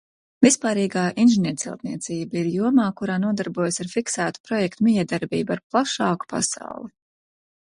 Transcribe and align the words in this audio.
Vispārīgā 0.43 1.01
inženierceltniecība 1.23 2.39
ir 2.41 2.49
jomā, 2.53 2.87
kurā 3.01 3.17
nodarbojas 3.25 3.77
ar 3.85 3.91
fiksētu 3.93 4.43
projektu 4.49 4.89
mijiedarbību 4.89 5.57
ar 5.59 5.63
plašāku 5.77 6.31
pasauli. 6.35 6.91